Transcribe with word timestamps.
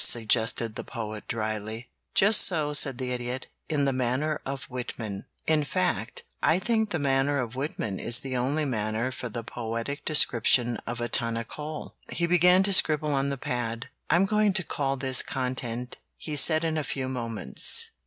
suggested 0.03 0.73
the 0.73 0.83
Poet, 0.83 1.27
dryly. 1.27 1.87
"Just 2.15 2.41
so," 2.41 2.73
said 2.73 2.97
the 2.97 3.11
Idiot. 3.11 3.45
"In 3.69 3.85
the 3.85 3.93
manner 3.93 4.41
of 4.47 4.63
Whitman; 4.63 5.27
in 5.45 5.63
fact, 5.63 6.23
I 6.41 6.57
think 6.57 6.89
the 6.89 6.97
manner 6.97 7.37
of 7.37 7.53
Whitman 7.55 7.99
is 7.99 8.21
the 8.21 8.35
only 8.35 8.65
manner 8.65 9.11
for 9.11 9.29
the 9.29 9.43
poetic 9.43 10.03
description 10.03 10.77
of 10.87 11.01
a 11.01 11.07
ton 11.07 11.37
of 11.37 11.49
coal." 11.49 11.93
He 12.09 12.25
began 12.25 12.63
to 12.63 12.73
scribble 12.73 13.13
on 13.13 13.29
the 13.29 13.37
pad. 13.37 13.89
"I'm 14.09 14.25
going 14.25 14.53
to 14.53 14.63
call 14.63 14.97
this 14.97 15.21
'Content,'" 15.21 15.99
he 16.17 16.35
said 16.35 16.63
in 16.63 16.79
a 16.79 16.83
few 16.83 17.07
moments. 17.07 17.91